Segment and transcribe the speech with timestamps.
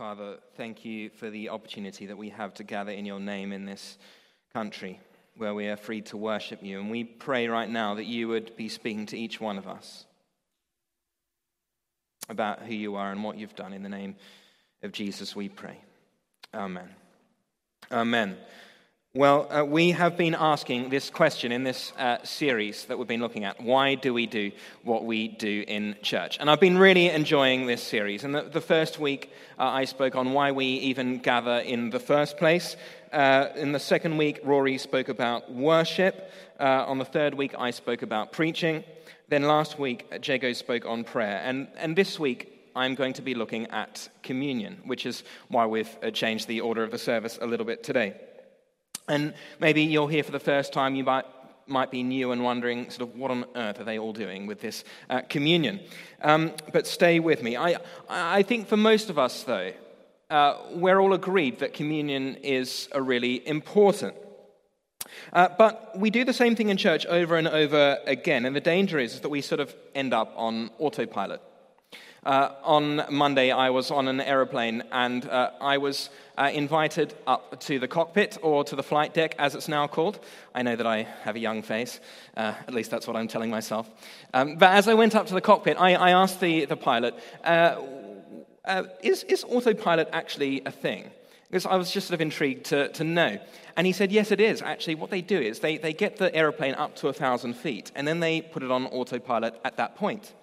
[0.00, 3.66] Father, thank you for the opportunity that we have to gather in your name in
[3.66, 3.98] this
[4.50, 4.98] country
[5.36, 6.80] where we are free to worship you.
[6.80, 10.06] And we pray right now that you would be speaking to each one of us
[12.30, 13.74] about who you are and what you've done.
[13.74, 14.16] In the name
[14.82, 15.76] of Jesus, we pray.
[16.54, 16.88] Amen.
[17.92, 18.38] Amen.
[19.12, 23.20] Well, uh, we have been asking this question in this uh, series that we've been
[23.20, 23.60] looking at.
[23.60, 24.52] Why do we do
[24.84, 26.38] what we do in church?
[26.38, 28.22] And I've been really enjoying this series.
[28.22, 31.98] And the, the first week, uh, I spoke on why we even gather in the
[31.98, 32.76] first place.
[33.12, 36.30] Uh, in the second week, Rory spoke about worship.
[36.60, 38.84] Uh, on the third week, I spoke about preaching.
[39.28, 41.42] Then last week, Jago spoke on prayer.
[41.44, 45.98] And, and this week, I'm going to be looking at communion, which is why we've
[46.00, 48.14] uh, changed the order of the service a little bit today.
[49.08, 51.24] And maybe you're here for the first time, you might,
[51.66, 54.60] might be new and wondering, sort of, what on earth are they all doing with
[54.60, 55.80] this uh, communion?
[56.22, 57.56] Um, but stay with me.
[57.56, 57.76] I,
[58.08, 59.72] I think for most of us, though,
[60.30, 64.14] uh, we're all agreed that communion is a really important.
[65.32, 68.60] Uh, but we do the same thing in church over and over again, and the
[68.60, 71.40] danger is that we sort of end up on autopilot.
[72.22, 77.58] Uh, on Monday, I was on an aeroplane and uh, I was uh, invited up
[77.60, 80.20] to the cockpit or to the flight deck, as it's now called.
[80.54, 81.98] I know that I have a young face,
[82.36, 83.88] uh, at least that's what I'm telling myself.
[84.34, 87.14] Um, but as I went up to the cockpit, I, I asked the, the pilot,
[87.42, 87.80] uh,
[88.66, 91.10] uh, is, is autopilot actually a thing?
[91.48, 93.38] Because I was just sort of intrigued to, to know.
[93.76, 94.60] And he said, yes, it is.
[94.60, 98.06] Actually, what they do is they, they get the aeroplane up to 1,000 feet, and
[98.06, 100.34] then they put it on autopilot at that point.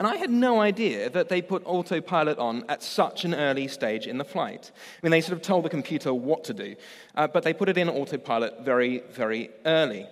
[0.00, 4.06] And I had no idea that they put autopilot on at such an early stage
[4.06, 4.70] in the flight.
[4.74, 6.74] I mean, they sort of told the computer what to do,
[7.16, 10.06] uh, but they put it in autopilot very, very early.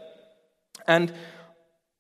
[0.87, 1.11] And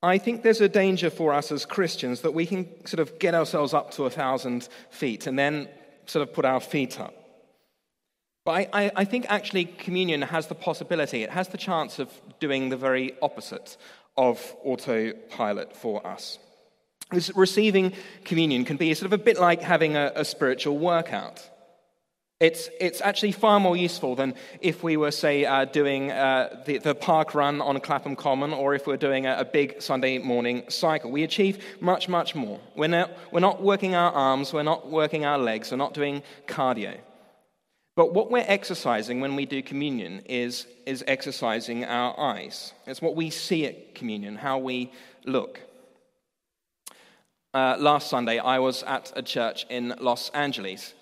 [0.02, 3.34] I think there's a danger for us as Christians that we can sort of get
[3.34, 5.66] ourselves up to a thousand feet and then
[6.04, 7.14] sort of put our feet up.
[8.44, 12.12] But I, I, I think actually communion has the possibility, it has the chance of
[12.38, 13.78] doing the very opposite
[14.14, 16.38] of autopilot for us.
[17.10, 21.48] Receiving communion can be sort of a bit like having a, a spiritual workout.
[22.40, 26.78] It's, it's actually far more useful than if we were, say, uh, doing uh, the,
[26.78, 30.18] the park run on Clapham Common or if we we're doing a, a, big Sunday
[30.18, 31.10] morning cycle.
[31.10, 32.60] We achieve much, much more.
[32.76, 36.22] We're not, we're not working our arms, we're not working our legs, we're not doing
[36.46, 36.96] cardio.
[37.96, 42.72] But what we're exercising when we do communion is, is exercising our eyes.
[42.86, 44.92] It's what we see at communion, how we
[45.24, 45.60] look.
[47.54, 50.94] Uh, last Sunday, I was at a church in Los Angeles.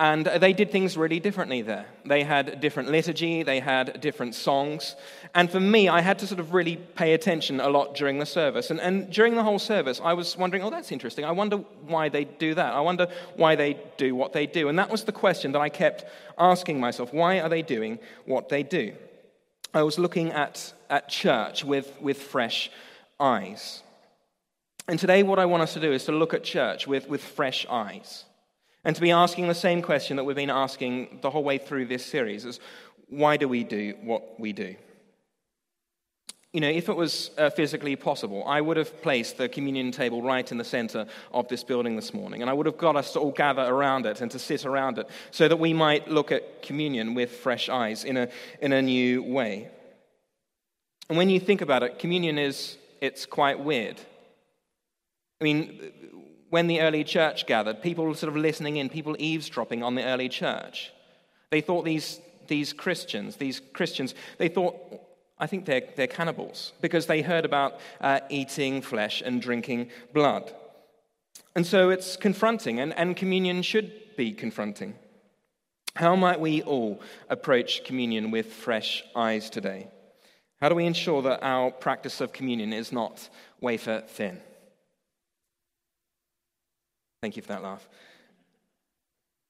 [0.00, 1.86] And they did things really differently there.
[2.04, 4.96] They had different liturgy, they had different songs.
[5.36, 8.26] And for me, I had to sort of really pay attention a lot during the
[8.26, 8.72] service.
[8.72, 11.24] And, and during the whole service, I was wondering, oh, that's interesting.
[11.24, 12.74] I wonder why they do that.
[12.74, 13.06] I wonder
[13.36, 14.68] why they do what they do.
[14.68, 16.04] And that was the question that I kept
[16.38, 18.94] asking myself why are they doing what they do?
[19.72, 22.68] I was looking at, at church with, with fresh
[23.20, 23.84] eyes.
[24.86, 27.22] And today, what I want us to do is to look at church with, with
[27.22, 28.24] fresh eyes
[28.84, 31.86] and to be asking the same question that we've been asking the whole way through
[31.86, 32.60] this series is
[33.08, 34.76] why do we do what we do?
[36.52, 40.22] You know, if it was uh, physically possible, I would have placed the communion table
[40.22, 43.12] right in the center of this building this morning, and I would have got us
[43.14, 46.30] to all gather around it and to sit around it so that we might look
[46.30, 48.28] at communion with fresh eyes in a,
[48.60, 49.68] in a new way.
[51.08, 54.00] And when you think about it, communion is it's quite weird.
[55.44, 55.92] I mean,
[56.48, 60.02] when the early church gathered, people were sort of listening in, people eavesdropping on the
[60.02, 60.90] early church.
[61.50, 62.18] They thought these,
[62.48, 64.74] these Christians, these Christians, they thought,
[65.38, 70.50] I think they're, they're cannibals because they heard about uh, eating flesh and drinking blood.
[71.54, 74.94] And so it's confronting, and, and communion should be confronting.
[75.94, 79.88] How might we all approach communion with fresh eyes today?
[80.62, 83.28] How do we ensure that our practice of communion is not
[83.60, 84.40] wafer thin?
[87.24, 87.88] Thank you for that laugh.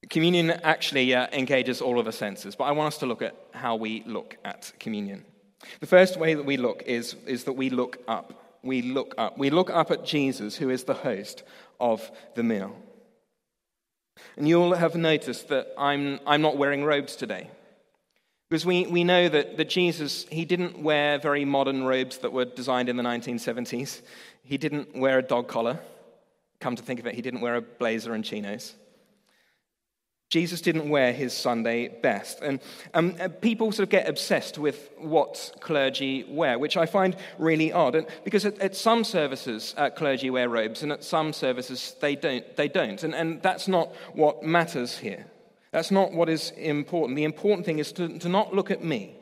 [0.08, 3.34] Communion actually uh, engages all of our senses, but I want us to look at
[3.50, 5.24] how we look at communion.
[5.80, 8.60] The first way that we look is, is that we look up.
[8.62, 9.36] We look up.
[9.38, 11.42] We look up at Jesus, who is the host
[11.80, 12.76] of the meal.
[14.36, 17.50] And you'll have noticed that I'm, I'm not wearing robes today.
[18.50, 22.44] Because we, we know that, that Jesus, he didn't wear very modern robes that were
[22.44, 24.02] designed in the 1970s.
[24.44, 25.80] He didn't wear a dog collar.
[26.64, 28.74] Come to think of it, he didn't wear a blazer and chinos.
[30.30, 32.40] Jesus didn't wear his Sunday best.
[32.40, 32.58] And
[32.94, 37.70] um, uh, people sort of get obsessed with what clergy wear, which I find really
[37.70, 37.96] odd.
[37.96, 42.16] And because at, at some services, uh, clergy wear robes, and at some services, they
[42.16, 42.56] don't.
[42.56, 43.02] They don't.
[43.02, 45.26] And, and that's not what matters here.
[45.70, 47.16] That's not what is important.
[47.16, 49.18] The important thing is to, to not look at me.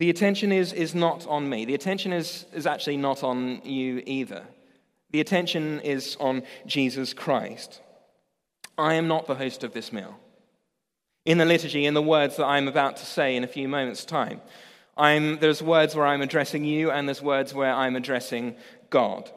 [0.00, 1.64] The attention is, is not on me.
[1.64, 4.44] The attention is, is actually not on you either.
[5.10, 7.80] The attention is on Jesus Christ.
[8.76, 10.18] I am not the host of this meal.
[11.24, 14.04] In the liturgy, in the words that I'm about to say in a few moments'
[14.04, 14.40] time,
[14.96, 18.56] I'm, there's words where I'm addressing you, and there's words where I'm addressing
[18.90, 19.30] God.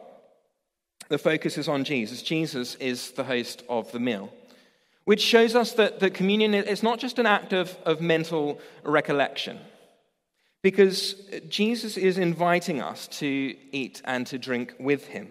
[1.08, 2.22] The focus is on Jesus.
[2.22, 4.32] Jesus is the host of the meal,
[5.04, 9.58] which shows us that, that communion is not just an act of, of mental recollection,
[10.62, 11.14] because
[11.48, 15.28] Jesus is inviting us to eat and to drink with him.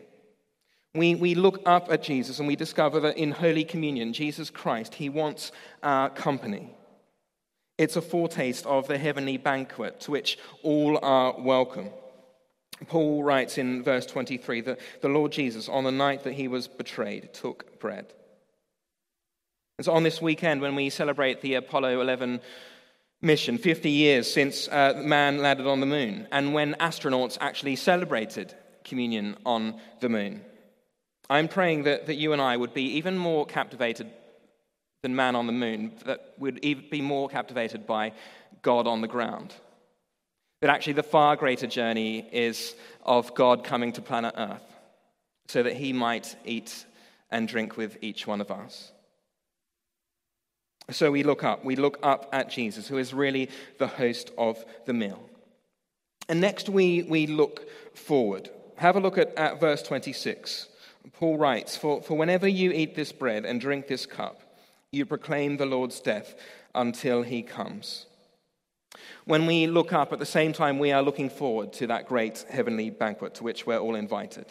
[0.93, 4.95] We, we look up at Jesus and we discover that in Holy Communion, Jesus Christ,
[4.95, 5.51] He wants
[5.81, 6.73] our company.
[7.77, 11.89] It's a foretaste of the heavenly banquet to which all are welcome.
[12.87, 16.67] Paul writes in verse 23 that the Lord Jesus, on the night that he was
[16.67, 18.13] betrayed, took bread.
[19.77, 22.41] And so on this weekend, when we celebrate the Apollo 11
[23.21, 28.53] mission, 50 years since uh, man landed on the moon, and when astronauts actually celebrated
[28.83, 30.41] communion on the moon,
[31.31, 34.11] I'm praying that, that you and I would be even more captivated
[35.01, 38.11] than man on the moon, that would be more captivated by
[38.61, 39.53] God on the ground.
[40.59, 42.75] That actually the far greater journey is
[43.05, 44.75] of God coming to planet Earth
[45.47, 46.85] so that he might eat
[47.29, 48.91] and drink with each one of us.
[50.89, 51.63] So we look up.
[51.63, 55.23] We look up at Jesus, who is really the host of the meal.
[56.27, 58.49] And next we, we look forward.
[58.75, 60.67] Have a look at, at verse 26.
[61.13, 64.41] Paul writes, for, for whenever you eat this bread and drink this cup,
[64.91, 66.35] you proclaim the Lord's death
[66.75, 68.05] until he comes.
[69.25, 72.45] When we look up, at the same time, we are looking forward to that great
[72.49, 74.45] heavenly banquet to which we're all invited.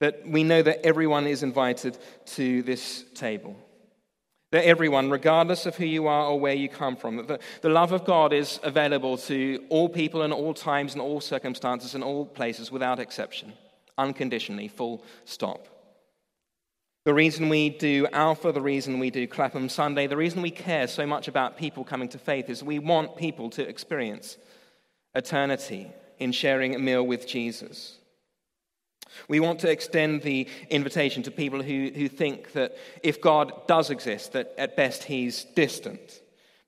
[0.00, 3.54] That we know that everyone is invited to this table.
[4.52, 7.68] That everyone, regardless of who you are or where you come from, that the, the
[7.68, 12.02] love of God is available to all people in all times and all circumstances and
[12.02, 13.52] all places without exception
[14.00, 15.68] unconditionally, full stop.
[17.04, 20.86] The reason we do Alpha, the reason we do Clapham Sunday, the reason we care
[20.86, 24.36] so much about people coming to faith is we want people to experience
[25.14, 27.96] eternity in sharing a meal with Jesus.
[29.28, 33.90] We want to extend the invitation to people who, who think that if God does
[33.90, 36.20] exist, that at best he's distant.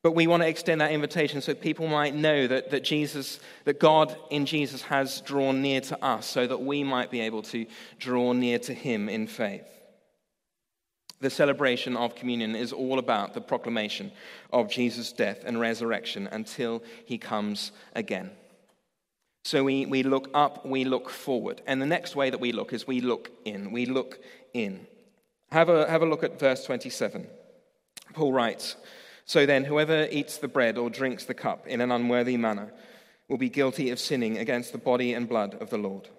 [0.03, 3.79] But we want to extend that invitation so people might know that, that Jesus, that
[3.79, 7.67] God in Jesus has drawn near to us so that we might be able to
[7.99, 9.69] draw near to him in faith.
[11.21, 14.11] The celebration of communion is all about the proclamation
[14.53, 18.33] of Jesus' death and resurrection until he comes again.
[19.45, 21.63] So we, we look up, we look forward.
[21.65, 23.71] And the next way that we look is we look in.
[23.71, 24.19] We look
[24.53, 24.85] in.
[25.53, 27.29] Have a, have a look at verse 27.
[28.15, 28.75] Paul writes,
[29.33, 32.71] so then, whoever eats the bread or drinks the cup in an unworthy manner
[33.31, 36.11] will be guilty of sinning against the body and blood of the Lord.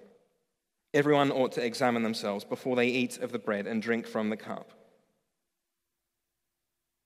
[0.95, 4.35] Everyone ought to examine themselves before they eat of the bread and drink from the
[4.35, 4.71] cup.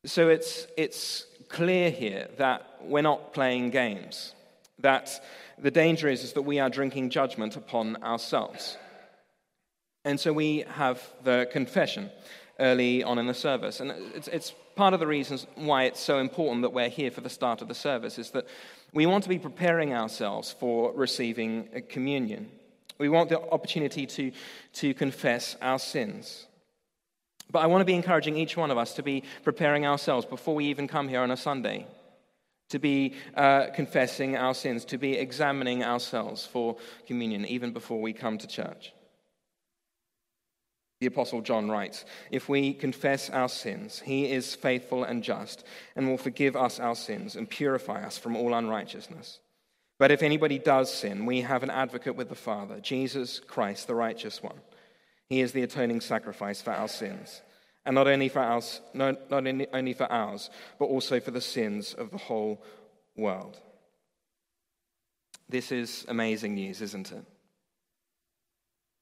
[0.06, 4.34] So it's, it's clear here that we're not playing games,
[4.80, 5.22] that
[5.58, 8.78] the danger is, is that we are drinking judgment upon ourselves.
[10.06, 12.12] And so we have the confession
[12.62, 13.82] early on in the service.
[13.82, 17.22] And it's, it's part of the reasons why it's so important that we're here for
[17.22, 18.48] the start of the service is that
[18.94, 22.50] we want to be preparing ourselves for receiving communion.
[22.98, 24.32] We want the opportunity to,
[24.74, 26.46] to confess our sins.
[27.52, 30.56] But I want to be encouraging each one of us to be preparing ourselves before
[30.56, 31.88] we even come here on a Sunday,
[32.70, 38.14] to be uh, confessing our sins, to be examining ourselves for communion even before we
[38.14, 38.94] come to church.
[41.00, 45.64] The Apostle John writes If we confess our sins, he is faithful and just
[45.96, 49.40] and will forgive us our sins and purify us from all unrighteousness.
[50.00, 53.96] But if anybody does sin, we have an advocate with the Father, Jesus Christ, the
[53.96, 54.60] righteous one.
[55.28, 57.42] He is the atoning sacrifice for our sins,
[57.86, 60.50] and not only for ours, not, only for ours,
[60.80, 62.64] but also for the sins of the whole
[63.16, 63.60] world.
[65.50, 67.26] This is amazing news, isn't it?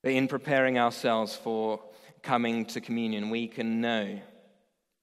[0.06, 1.82] That in preparing ourselves for
[2.22, 4.20] coming to communion, we can know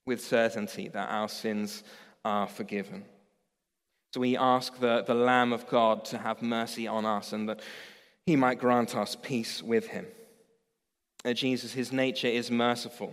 [0.06, 1.82] with certainty that our sins
[2.24, 3.04] are forgiven.
[4.14, 7.58] So we ask the, the Lamb of God to have mercy on us and that
[8.26, 10.06] he might grant us peace with him.
[11.24, 13.12] That Jesus, his nature is merciful,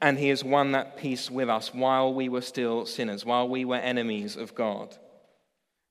[0.00, 3.66] and he has won that peace with us while we were still sinners, while we
[3.66, 4.96] were enemies of God.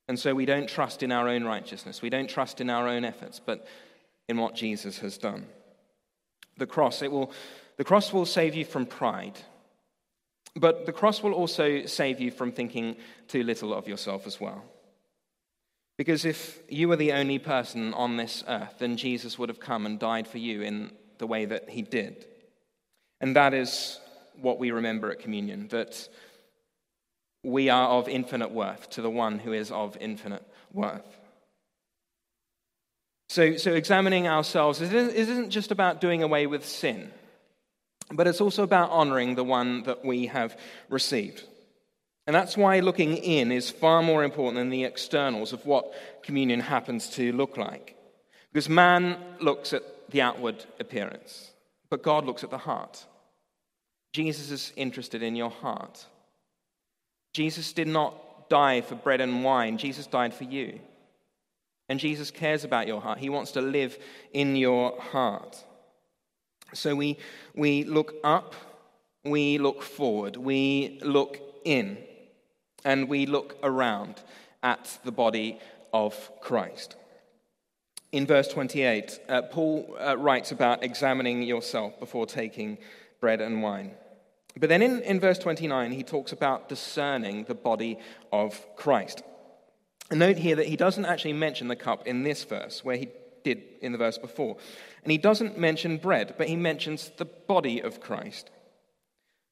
[0.07, 3.05] And so we don't trust in our own righteousness, we don't trust in our own
[3.05, 3.67] efforts, but
[4.27, 5.45] in what Jesus has done.
[6.57, 7.31] The cross, it will,
[7.77, 9.39] the cross will save you from pride.
[10.55, 12.95] But the cross will also save you from thinking
[13.27, 14.63] too little of yourself as well.
[15.97, 19.85] Because if you were the only person on this earth, then Jesus would have come
[19.85, 22.25] and died for you in the way that he did.
[23.21, 23.99] And that is
[24.41, 26.07] what we remember at communion that
[27.43, 31.19] we are of infinite worth to the one who is of infinite worth.
[33.33, 37.11] So, so examining ourselves isn't just about doing away with sin,
[38.11, 40.55] but it's also about honoring the one that we have
[40.87, 41.41] received.
[42.27, 46.59] And that's why looking in is far more important than the externals of what communion
[46.59, 47.97] happens to look like.
[48.51, 51.53] Because man looks at the outward appearance,
[51.89, 53.03] but God looks at the heart.
[54.13, 56.05] Jesus is interested in your heart.
[57.33, 60.79] Jesus did not die for bread and wine, Jesus died for you.
[61.89, 63.19] And Jesus cares about your heart.
[63.19, 63.97] He wants to live
[64.31, 65.63] in your heart.
[66.73, 67.17] So we,
[67.55, 68.55] we look up,
[69.23, 71.97] we look forward, we look in,
[72.83, 74.21] and we look around
[74.61, 75.59] at the body
[75.93, 76.95] of Christ.
[78.11, 82.77] In verse 28, uh, Paul uh, writes about examining yourself before taking
[83.19, 83.91] bread and wine.
[84.59, 87.97] But then in, in verse 29, he talks about discerning the body
[88.31, 89.23] of Christ.
[90.11, 93.09] Note here that he doesn't actually mention the cup in this verse, where he
[93.43, 94.57] did in the verse before.
[95.03, 98.49] And he doesn't mention bread, but he mentions the body of Christ.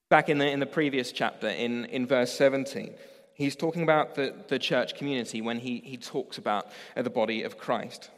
[0.09, 2.93] Back in the, in the previous chapter, in, in verse 17,
[3.33, 7.57] he's talking about the, the church community when he, he talks about the body of
[7.57, 8.09] Christ.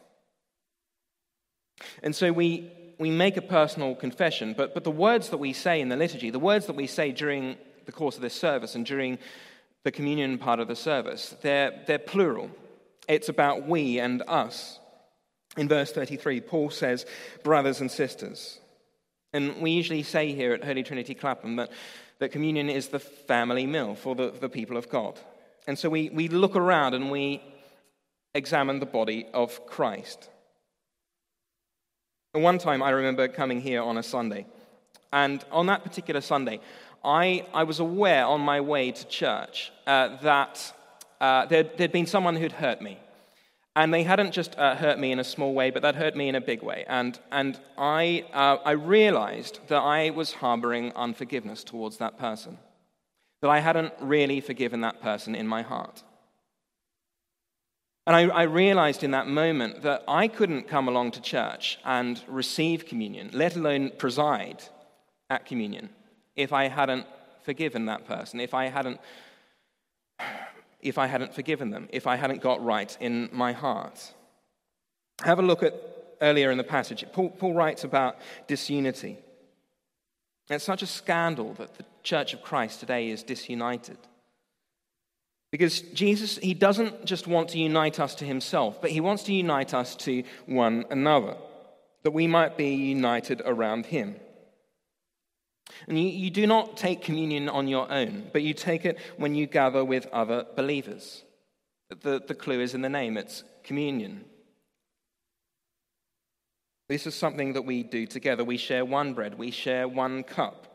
[2.01, 5.81] And so we, we make a personal confession, but, but the words that we say
[5.81, 8.85] in the liturgy, the words that we say during the course of this service and
[8.85, 9.17] during
[9.83, 12.49] the communion part of the service, they're, they're plural.
[13.07, 14.79] It's about we and us.
[15.57, 17.05] In verse 33, Paul says,
[17.43, 18.59] brothers and sisters.
[19.33, 21.71] And we usually say here at Holy Trinity Clapham that,
[22.19, 25.19] that communion is the family meal for the, the people of God.
[25.67, 27.41] And so we, we look around and we
[28.33, 30.29] examine the body of Christ.
[32.33, 34.47] And one time I remember coming here on a Sunday.
[35.11, 36.59] And on that particular Sunday,
[37.03, 40.73] I, I was aware on my way to church uh, that
[41.19, 42.99] uh, there, there'd been someone who'd hurt me.
[43.75, 46.29] And they hadn't just uh, hurt me in a small way, but they'd hurt me
[46.29, 46.85] in a big way.
[46.87, 52.59] And, and I, uh, I realized that I was harboring unforgiveness towards that person,
[53.41, 56.03] that I hadn't really forgiven that person in my heart.
[58.05, 62.21] And I, I, realized in that moment that I couldn't come along to church and
[62.27, 64.61] receive communion, let alone preside
[65.29, 65.89] at communion,
[66.35, 67.05] if I hadn't
[67.43, 68.99] forgiven that person, if I hadn't
[70.81, 74.13] if I hadn't forgiven them, if I hadn't got right in my heart.
[75.23, 75.73] Have a look at
[76.21, 77.05] earlier in the passage.
[77.13, 79.17] Paul, Paul writes about disunity.
[80.49, 83.97] It's such a scandal that the church of Christ today is disunited.
[85.51, 89.33] Because Jesus, he doesn't just want to unite us to himself, but he wants to
[89.33, 91.35] unite us to one another,
[92.01, 94.15] that we might be united around him.
[95.87, 99.35] And you, you do not take communion on your own, but you take it when
[99.35, 101.23] you gather with other believers.
[101.89, 104.25] The, the clue is in the name it's communion.
[106.89, 108.43] This is something that we do together.
[108.43, 110.67] We share one bread, we share one cup.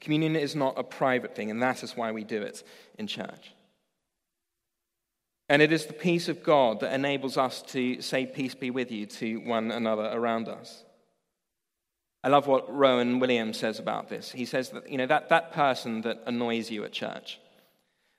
[0.00, 2.62] Communion is not a private thing, and that is why we do it
[2.98, 3.52] in church.
[5.48, 8.90] And it is the peace of God that enables us to say, Peace be with
[8.92, 10.84] you to one another around us.
[12.22, 14.30] I love what Rowan Williams says about this.
[14.30, 17.40] He says that, you know, that, that person that annoys you at church,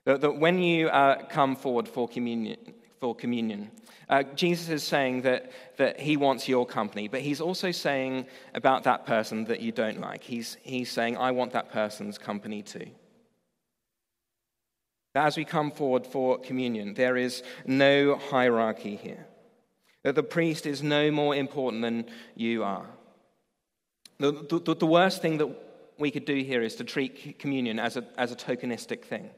[0.04, 2.58] that, that when you uh, come forward for communion,
[2.98, 3.70] for communion
[4.12, 8.84] uh, Jesus is saying that, that he wants your company, but he's also saying about
[8.84, 10.22] that person that you don't like.
[10.22, 12.88] He's, he's saying, I want that person's company too.
[15.14, 19.26] As we come forward for communion, there is no hierarchy here.
[20.02, 22.04] That the priest is no more important than
[22.34, 22.86] you are.
[24.22, 25.48] The, the, the, worst thing that
[25.98, 29.28] we could do here is to treat communion as a, as a tokenistic thing.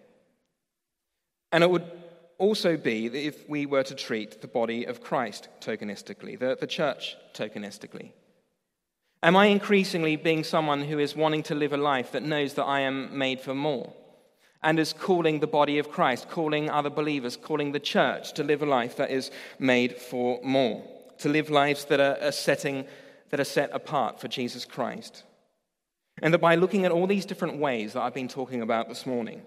[1.52, 1.90] And it would
[2.36, 6.66] also be that if we were to treat the body of Christ tokenistically, the, the
[6.66, 8.12] church tokenistically.
[9.22, 12.64] Am I increasingly being someone who is wanting to live a life that knows that
[12.64, 13.90] I am made for more?
[14.62, 18.62] And is calling the body of Christ, calling other believers, calling the church to live
[18.62, 20.84] a life that is made for more,
[21.20, 22.84] to live lives that are, are setting
[23.34, 25.24] that are set apart for Jesus Christ.
[26.22, 29.06] And that by looking at all these different ways that I've been talking about this
[29.06, 29.42] morning,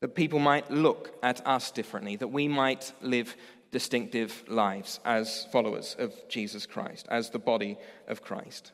[0.00, 3.36] that people might look at us differently, that we might live
[3.70, 8.72] distinctive lives as followers of Jesus Christ, as the body of Christ.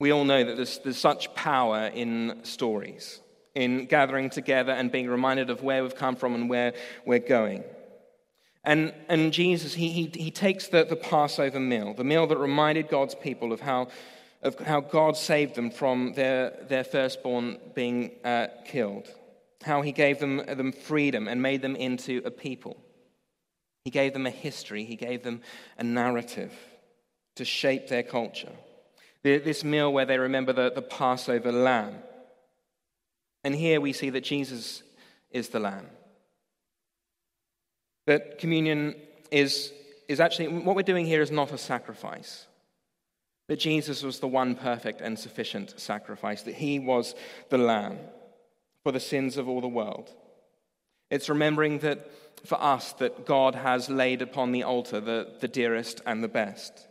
[0.00, 3.20] We all know that there's, there's such power in stories,
[3.54, 6.74] in gathering together and being reminded of where we've come from and where
[7.06, 7.62] we're going.
[8.64, 12.88] And, and Jesus, he, he, he takes the, the Passover meal, the meal that reminded
[12.88, 13.88] God's people of how,
[14.42, 19.08] of how God saved them from their, their firstborn being uh, killed,
[19.64, 22.76] how he gave them, them freedom and made them into a people.
[23.84, 25.40] He gave them a history, he gave them
[25.76, 26.52] a narrative
[27.34, 28.52] to shape their culture.
[29.24, 31.94] This meal where they remember the, the Passover lamb.
[33.44, 34.82] And here we see that Jesus
[35.30, 35.86] is the lamb.
[38.06, 38.94] That communion
[39.30, 39.72] is,
[40.08, 42.46] is actually, what we're doing here is not a sacrifice.
[43.48, 47.14] That Jesus was the one perfect and sufficient sacrifice, that he was
[47.50, 47.98] the lamb
[48.82, 50.10] for the sins of all the world.
[51.10, 52.10] It's remembering that
[52.44, 56.88] for us that God has laid upon the altar the, the dearest and the best.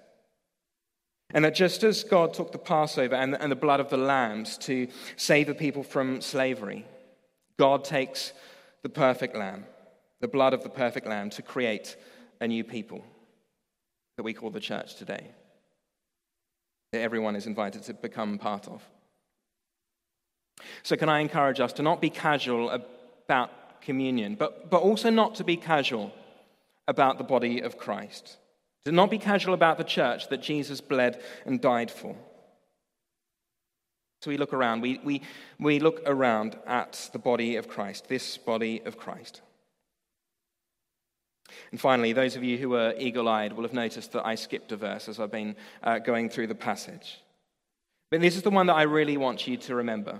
[1.33, 4.57] And that just as God took the Passover and, and the blood of the lambs
[4.59, 6.85] to save the people from slavery,
[7.57, 8.33] God takes
[8.83, 9.65] the perfect lamb,
[10.21, 11.97] the blood of the perfect lamb, to create
[12.39, 13.03] a new people
[14.17, 15.31] that we call the church today,
[16.91, 18.83] that everyone is invited to become part of.
[20.83, 25.35] So, can I encourage us to not be casual about communion, but, but also not
[25.35, 26.11] to be casual
[26.87, 28.37] about the body of Christ?
[28.85, 32.15] To not be casual about the church that Jesus bled and died for.
[34.21, 35.23] So we look around, we, we,
[35.59, 39.41] we look around at the body of Christ, this body of Christ.
[41.71, 44.71] And finally, those of you who are eagle eyed will have noticed that I skipped
[44.71, 47.21] a verse as I've been uh, going through the passage.
[48.09, 50.19] But this is the one that I really want you to remember.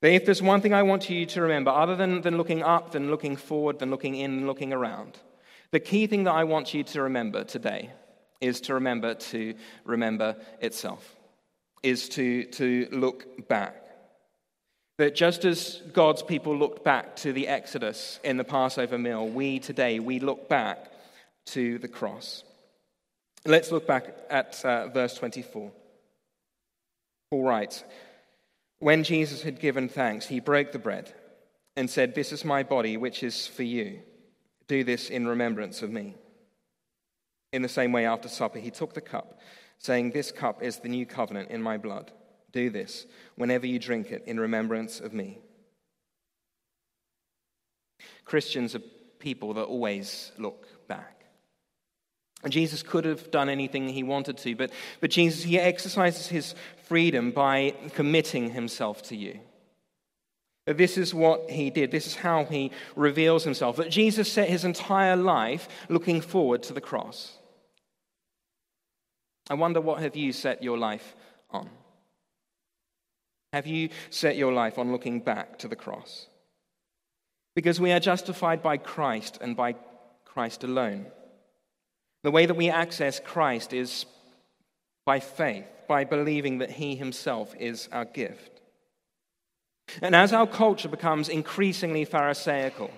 [0.00, 2.92] That if there's one thing I want you to remember, other than, than looking up,
[2.92, 5.18] than looking forward, than looking in, looking around,
[5.70, 7.90] the key thing that I want you to remember today
[8.40, 9.54] is to remember to
[9.84, 11.16] remember itself,
[11.82, 13.84] is to, to look back.
[14.98, 19.60] That just as God's people looked back to the Exodus in the Passover meal, we
[19.60, 20.90] today, we look back
[21.46, 22.42] to the cross.
[23.46, 25.70] Let's look back at uh, verse 24.
[27.30, 27.84] Paul writes
[28.80, 31.14] When Jesus had given thanks, he broke the bread
[31.76, 34.00] and said, This is my body, which is for you.
[34.66, 36.16] Do this in remembrance of me.
[37.52, 39.38] In the same way, after supper, he took the cup,
[39.78, 42.10] saying, This cup is the new covenant in my blood.
[42.52, 43.06] Do this
[43.36, 45.38] whenever you drink it in remembrance of me.
[48.24, 48.82] Christians are
[49.18, 51.24] people that always look back.
[52.44, 56.54] And Jesus could have done anything he wanted to, but, but Jesus, he exercises his
[56.84, 59.40] freedom by committing himself to you.
[60.66, 61.90] This is what he did.
[61.90, 63.76] This is how he reveals himself.
[63.76, 67.38] That Jesus set his entire life looking forward to the cross.
[69.50, 71.16] I wonder what have you set your life
[71.50, 71.70] on?
[73.52, 76.26] Have you set your life on looking back to the cross?
[77.54, 79.74] Because we are justified by Christ and by
[80.24, 81.06] Christ alone.
[82.22, 84.06] The way that we access Christ is
[85.06, 88.60] by faith, by believing that he himself is our gift.
[90.02, 92.90] And as our culture becomes increasingly Pharisaical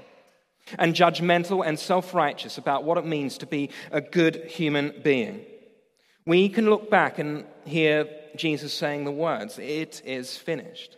[0.79, 5.45] and judgmental and self righteous about what it means to be a good human being,
[6.27, 10.97] we can look back and hear Jesus saying the words, It is finished.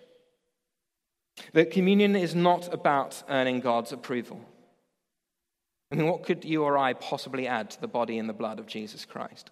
[1.52, 4.40] That communion is not about earning God's approval.
[5.90, 8.58] I mean, what could you or I possibly add to the body and the blood
[8.58, 9.50] of Jesus Christ?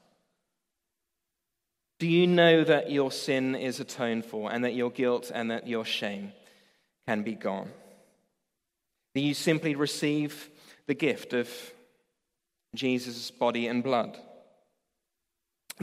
[1.99, 5.69] Do you know that your sin is atoned for and that your guilt and that
[5.69, 6.33] your shame
[7.07, 7.71] can be gone?
[9.15, 10.49] Do you simply receive
[10.87, 11.51] the gift of
[12.75, 14.19] Jesus' body and blood?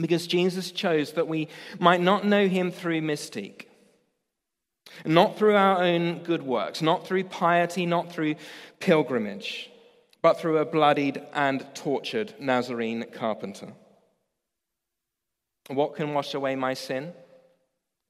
[0.00, 3.66] Because Jesus chose that we might not know him through mystique,
[5.04, 8.36] not through our own good works, not through piety, not through
[8.78, 9.70] pilgrimage,
[10.22, 13.72] but through a bloodied and tortured Nazarene carpenter.
[15.68, 17.12] What can wash away my sin?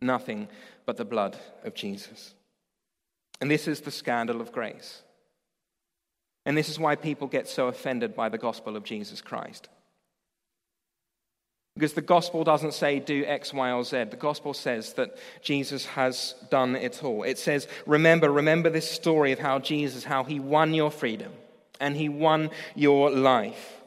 [0.01, 0.49] Nothing
[0.87, 2.35] but the blood of Jesus.
[3.41, 5.03] And this is the scandal of grace.
[6.45, 9.69] And this is why people get so offended by the gospel of Jesus Christ.
[11.79, 14.07] Because the gospel doesn't say do X, Y, or Z.
[14.11, 17.23] The gospel says that Jesus has done it all.
[17.23, 21.31] It says, remember, remember this story of how Jesus, how he won your freedom
[21.79, 23.81] and he won your life.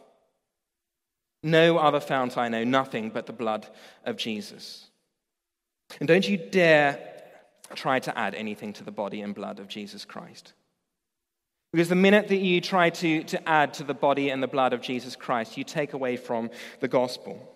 [1.43, 3.67] No other fount I know, nothing but the blood
[4.05, 4.87] of Jesus.
[5.99, 6.97] And don't you dare
[7.75, 10.53] try to add anything to the body and blood of Jesus Christ.
[11.73, 14.71] Because the minute that you try to, to add to the body and the blood
[14.71, 16.49] of Jesus Christ, you take away from
[16.79, 17.50] the gospel.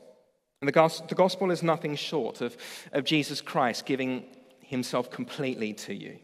[0.66, 2.58] And the, gospel is nothing short of,
[2.92, 4.26] of Jesus Christ giving
[4.62, 6.18] himself completely to you.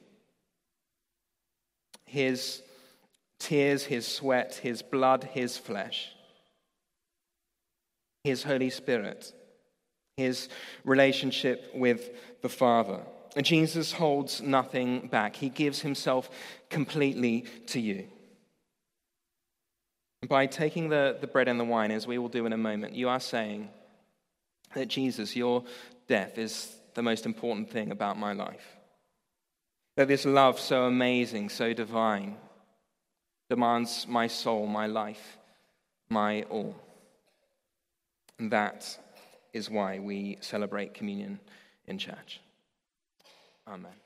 [2.06, 2.64] His
[3.38, 6.10] tears, his sweat, his blood, his flesh,
[8.24, 9.32] his Holy Spirit,
[10.18, 10.50] his
[10.84, 12.10] relationship with
[12.42, 13.02] the Father.
[13.36, 16.32] And Jesus holds nothing back, he gives himself
[16.72, 18.08] completely to you.
[20.28, 22.96] By taking the, the bread and the wine, as we will do in a moment,
[22.96, 23.70] you are saying
[24.74, 25.64] that Jesus, your
[26.08, 28.78] death is the most important thing about my life.
[29.98, 32.38] That this love, so amazing, so divine,
[33.50, 35.38] demands my soul, my life,
[36.10, 36.76] my all.
[38.40, 38.98] And that
[39.54, 41.40] is why we celebrate communion
[41.86, 42.40] in church.
[43.68, 44.01] Amen.